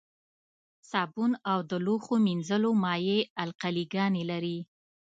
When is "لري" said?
4.31-4.57